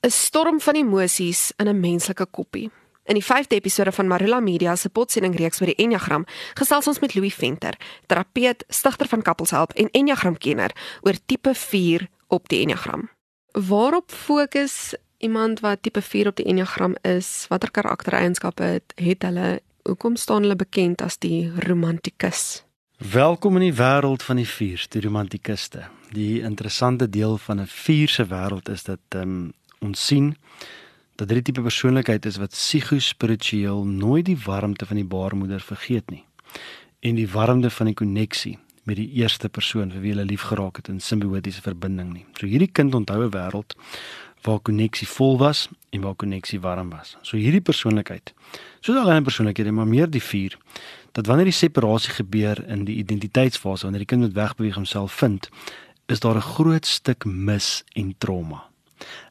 [0.00, 2.70] 'n storm van emosies in 'n menslike koppie.
[3.04, 6.24] In die 5de episode van Marula Media se potsending reeks oor die Enneagram,
[6.54, 12.08] gesels ons met Louis Venter, terapeut, stigter van Couples Help en Enneagramkenner oor tipe 4
[12.26, 13.08] op die Enneagram.
[13.52, 17.46] Waarop fokus iemand wat tipe 4 op die Enneagram is?
[17.48, 19.60] Watter karaktereienskappe het, het hulle?
[19.82, 22.64] Hoekom staan hulle bekend as die romantikus?
[22.98, 25.88] Welkom in die wêreld van die 4, die romantikuste.
[26.10, 30.36] Die interessante deel van 'n 4 se wêreld is dat um, ons sien
[31.18, 36.24] dat hierdie tipe persoonlikheid is wat psigospiritueel nooit die warmte van die baarmoeder vergeet nie
[37.00, 40.80] en die warmte van die koneksie met die eerste persoon vir wie hulle lief geraak
[40.80, 42.24] het in simbiotiese verbinding nie.
[42.40, 43.76] So hierdie kind onthou 'n wêreld
[44.42, 47.16] waar koneksie vol was en waar koneksie warm was.
[47.22, 48.32] So hierdie persoonlikheid,
[48.80, 50.56] soos al ander persoonlikhede, maar meer die 4,
[51.12, 55.48] dat wanneer die separasie gebeur in die identiteitsfase wanneer die kind moet wegbeweeg homself vind,
[56.06, 58.67] is daar 'n groot stuk mis en trauma.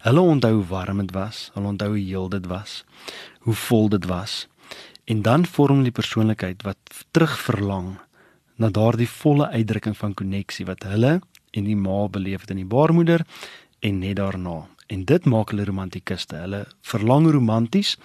[0.05, 2.83] Hulle onthou hoe warm dit was, hulle onthou hoe heel dit was,
[3.39, 4.47] hoe vol dit was.
[5.05, 6.77] En dan vorm die persoonlikheid wat
[7.11, 7.95] terugverlang
[8.55, 11.19] na daardie volle uitdrukking van koneksie wat hulle
[11.51, 13.23] en die ma beleef het in die baarmoeder
[13.79, 14.65] en net daarna.
[14.87, 16.35] En dit maak hulle romantikuste.
[16.35, 17.97] Hulle verlang romanties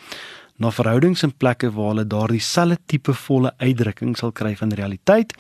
[0.63, 5.35] na verhoudings en plekke waar hulle daardie selfde tipe volle uitdrukking sal kry van realiteit.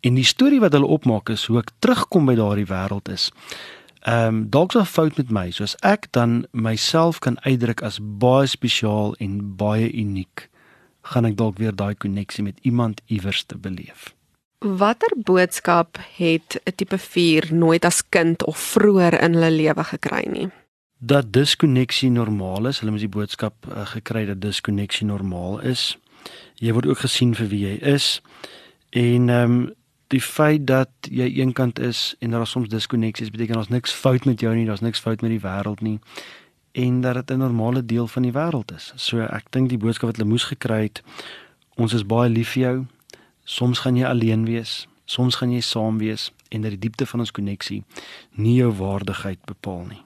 [0.00, 3.30] En die storie wat hulle opmaak is hoe ek terugkom by daardie wêreld is
[4.02, 8.46] Ehm um, dalk 'n fout met my, soos ek dan myself kan uitdruk as baie
[8.46, 10.48] spesiaal en baie uniek,
[11.02, 14.14] gaan ek dalk weer daai koneksie met iemand iewers te beleef.
[14.58, 20.26] Watter boodskap het 'n tipe 4 nooit as kind of vroeër in hulle lewe gekry
[20.26, 20.50] nie?
[20.98, 22.78] Dat diskonneksie normaal is.
[22.78, 25.98] Hulle moes die boodskap uh, gekry dat diskonneksie normaal is.
[26.54, 28.22] Jy word ook gesien vir wie jy is.
[28.90, 29.74] En ehm um,
[30.12, 34.40] die feit dat jy eenkant is en daar soms diskoneksies beteken daar's niks fout met
[34.40, 35.98] jou nie, daar's niks fout met die wêreld nie
[36.72, 38.92] en dat dit 'n normale deel van die wêreld is.
[38.96, 41.02] So ek dink die boodskap wat hulle moes gekry het,
[41.76, 42.86] ons is baie lief vir jou.
[43.44, 47.20] Soms gaan jy alleen wees, soms gaan jy saam wees en dat die diepte van
[47.20, 47.84] ons koneksie
[48.30, 50.02] nie jou waardigheid bepaal nie.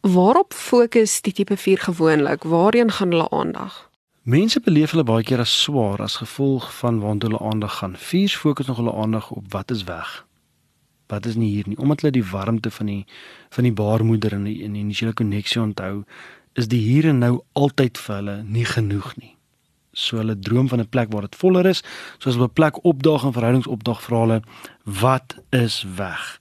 [0.00, 2.42] Waarop fokus die tipe 4 gewoonlik?
[2.44, 3.90] Waarheen gaan hulle aandag?
[4.26, 7.92] Mense beleef hulle baie keer as swaar as gevolg van waantoe hulle aandag gaan.
[8.08, 10.26] Viers fokus nog hulle aandag op wat is weg.
[11.06, 11.76] Wat is nie hier nie.
[11.78, 13.04] Omdat hulle die warmte van die
[13.54, 16.02] van die baarmoeder en die, die initiale koneksie onthou,
[16.58, 19.30] is die hier en nou altyd vir hulle nie genoeg nie.
[19.94, 21.84] So hulle droom van 'n plek waar dit voller is,
[22.18, 24.40] soos op 'n plek opdaag en verhoudings opdaag vra hulle
[24.82, 26.40] wat is weg.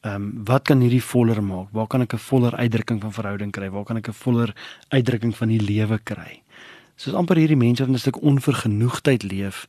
[0.00, 1.68] Ehm um, wat kan hierdie voller maak?
[1.72, 3.70] Waar kan ek 'n voller uitdrukking van verhouding kry?
[3.70, 4.56] Waar kan ek 'n voller
[4.88, 6.42] uitdrukking van die lewe kry?
[6.96, 9.66] Soos amper hierdie mense wat 'n stuk onvergenoegdheid leef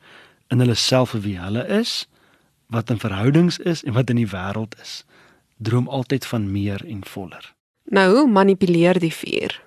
[0.47, 2.07] in hulle self vir wie hulle is,
[2.67, 5.03] wat in verhoudings is en wat in die wêreld is.
[5.57, 7.53] Droom altyd van meer en voller.
[7.83, 9.61] Nou, hoe manipuleer die vuur?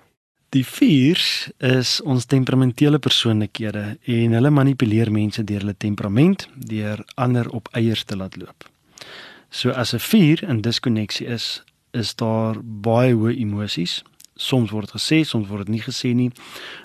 [0.49, 1.21] Die vuur
[1.57, 8.03] is ons temperamentele persoonlikhede en hulle manipuleer mense deur hulle temperament, deur ander op eiers
[8.03, 8.67] te laat loop.
[9.49, 14.03] So as 'n vuur in diskonneksie is, is daar baie hoë emosies.
[14.41, 16.31] Soms word dit gesê, soms word dit nie gesê nie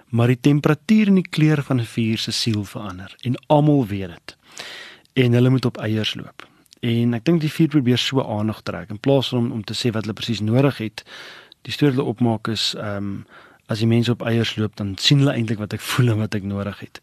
[0.08, 4.08] maar die temperatuur en die kleur van 'n vuur se siel verander en almal weet
[4.08, 4.36] dit.
[5.12, 6.48] En hulle moet op eiers loop.
[6.80, 9.74] En ek dink die vuur probeer so aandag trek in plaas van om om te
[9.74, 11.04] sê wat hulle presies nodig het.
[11.62, 13.26] Die storie hulle opmaak is ehm um,
[13.68, 16.34] as die mense op eiers loop dan sien hulle eintlik wat ek voel en wat
[16.34, 17.00] ek nodig het.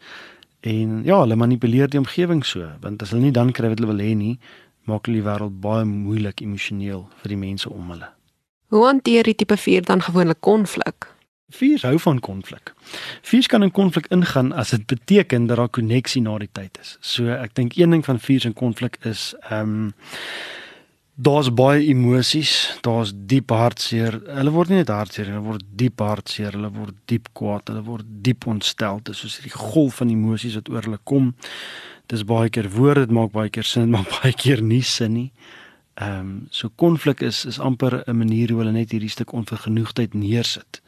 [0.61, 3.91] En ja, hulle manipuleer die omgewing so, want as hulle nie dan kry wat hulle
[3.91, 4.39] wil hê nie,
[4.83, 8.07] maak hulle die wêreld baie moeilik emosioneel vir die mense om hulle.
[8.73, 11.05] Hoe hanteer die tipe vuur dan gewoonlik konflik?
[11.53, 12.73] Vier hou van konflik.
[13.21, 16.95] Vier kan in konflik ingaan as dit beteken dat daar koneksie na die tyd is.
[16.99, 19.93] So ek dink een ding van vier se konflik is ehm um,
[21.13, 24.17] daar's baie emosies, daar's diep hartseer.
[24.41, 28.07] Hulle word nie net hartseer, hulle word diep hartseer, hulle word diep kwaad, hulle word
[28.25, 29.03] diep ontstel.
[29.03, 31.35] Dit is soos hierdie golf van emosies wat oor hulle kom.
[32.09, 35.29] Dis baie keer woorde, dit maak baie keer sin, maar baie keer nie sin nie.
[35.29, 35.62] Ehm
[36.01, 40.81] um, so konflik is is amper 'n manier hoe hulle net hierdie stuk onvergenoegdheid neersit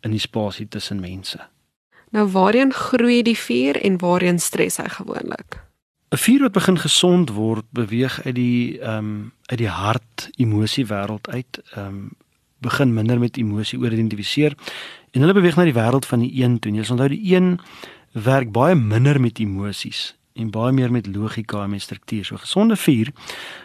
[0.00, 1.40] in die spasie tussen mense.
[2.10, 5.62] Nou waarheen groei die vuur en waarheen stres hy gewoonlik?
[6.10, 10.86] 'n Vuur wat begin gesond word, beweeg uit die ehm um, uit die hart emosie
[10.86, 11.62] wêreld uit.
[11.74, 12.10] Ehm um,
[12.58, 14.54] begin minder met emosie oor identifiseer
[15.10, 16.72] en hulle beweeg na die wêreld van die een toe.
[16.72, 17.58] Jy sal onthou die een
[18.12, 22.24] werk baie minder met emosies en baie meer met logika en met struktuur.
[22.24, 23.12] So gesonde vuur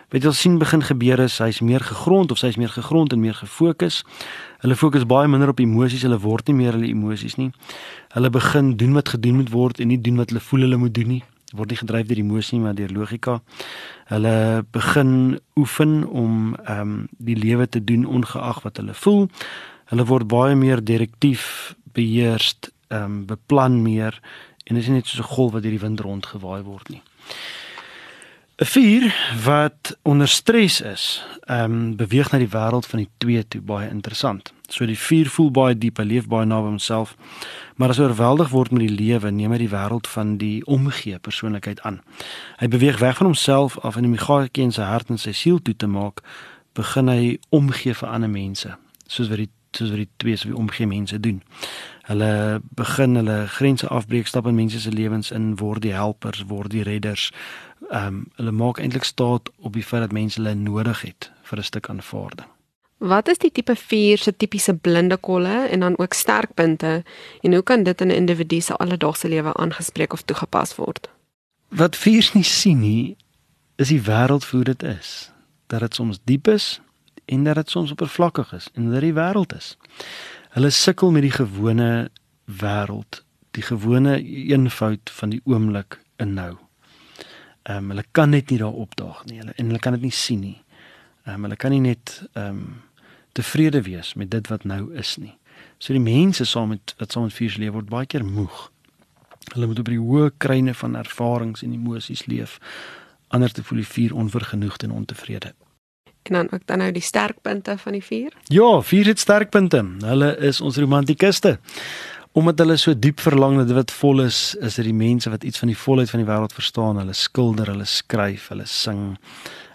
[0.10, 3.34] wat jy sien begin gebeur is hy's meer gegrond of sy's meer gegrond en meer
[3.34, 4.04] gefokus.
[4.62, 7.50] Hulle fokus baie minder op emosies, hulle word nie meer hulle emosies nie.
[8.14, 10.94] Hulle begin doen wat gedoen moet word en nie doen wat hulle voel hulle moet
[10.94, 11.24] doen nie.
[11.58, 13.40] Word nie gedryf deur emosie nie, maar deur logika.
[14.14, 14.36] Hulle
[14.72, 19.26] begin oefen om ehm um, die lewe te doen ongeag wat hulle voel.
[19.90, 24.22] Hulle word baie meer direktief beheerst, ehm um, beplan meer
[24.70, 27.02] en is nie net so 'n golf wat deur die wind rondgewaai word nie.
[28.60, 33.48] 'n Vier wat onder stres is, ehm um, beweeg na die wêreld van die twee
[33.48, 34.54] toe baie interessant.
[34.68, 37.16] So die vier voel baie diep, hy leef baie naby homself.
[37.76, 41.20] Maar as hy oorweldig word met die lewe, neem hy die wêreld van die omgee
[41.20, 42.02] persoonlikheid aan.
[42.60, 45.32] Hy beweeg weg van homself af en om die gaatjie in sy hart en sy
[45.32, 46.20] siel toe te maak,
[46.76, 48.76] begin hy omgee vir ander mense,
[49.08, 51.42] soos wat die soos wat die twee se omgee mense doen.
[52.10, 56.74] Hulle begin hulle grense afbreek, stap in mense se lewens in, word die helpers, word
[56.74, 57.30] die redders.
[57.90, 61.60] Ehm um, hulle maak eintlik staat op die feit dat mense hulle nodig het vir
[61.60, 62.50] 'n stuk aanvaarding.
[62.98, 67.04] Wat is die tipe 4 se tipiese blinde kolle en dan ook sterkpunte
[67.42, 71.10] en hoe kan dit in 'n individu se alledaagse lewe aangespreek of toegepas word?
[71.68, 73.18] Wat 4s nie sien nie,
[73.76, 75.32] is die wêreld hoe dit is.
[75.68, 76.82] Dat dit soms diep is
[77.26, 79.78] en dat dit soms oppervlakkig is en dat die wêreld is.
[80.50, 82.10] Hulle sukkel met die gewone
[82.46, 83.20] wêreld,
[83.54, 86.56] die gewone eenvoud van die oomblik in nou.
[87.70, 89.38] Ehm um, hulle kan net nie daar opdaag nie.
[89.44, 90.58] Hulle en hulle kan dit nie sien nie.
[91.28, 92.82] Ehm um, hulle kan nie net ehm um,
[93.38, 95.36] tevrede wees met dit wat nou is nie.
[95.78, 98.72] So die mense saam met wat saam met vuur leef word baie keer moeg.
[99.54, 102.58] Hulle moet op die hoë kruine van ervarings en emosies leef.
[103.28, 105.54] Anders te voel die vuur onvergenoegd en ontevrede
[106.24, 108.34] en dan ook dan nou die sterkpunte van die vier?
[108.44, 109.86] Ja, vier het sterkpunte.
[110.06, 111.60] Hulle is ons romantikuste.
[112.32, 115.60] Omdat hulle so diep verlang dat dit vol is, is dit die mense wat iets
[115.60, 117.02] van die volheid van die wêreld verstaan.
[117.02, 119.18] Hulle skilder, hulle skryf, hulle sing.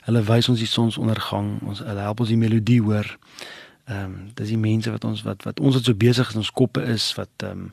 [0.06, 1.58] Hulle wys ons die sonsondergang.
[1.66, 3.08] Ons hulle help ons die melodie hoor.
[3.84, 6.40] Ehm um, dis die mense wat ons wat wat ons wat so besig is in
[6.40, 7.72] ons koppe is wat ehm um,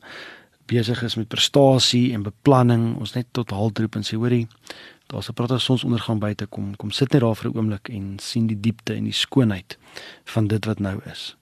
[0.66, 2.96] besig is met prestasie en beplanning.
[2.98, 4.46] Ons net tot haltroep en sê hoorie,
[5.06, 6.76] daar's 'n pragtige sonsondergang buite kom.
[6.76, 9.78] Kom sit net daar vir 'n oomblik en sien die diepte en die skoonheid
[10.24, 11.36] van dit wat nou is.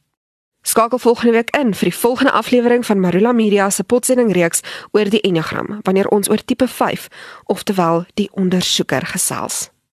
[0.63, 4.61] Skakel volgende week in vir die volgende aflewering van Marula Media se potsending reeks
[4.93, 7.09] oor die Enneagram wanneer ons oor tipe 5,
[7.45, 9.71] oftewel die ondersoeker gesels.